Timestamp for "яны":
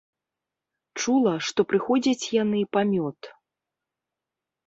2.43-2.63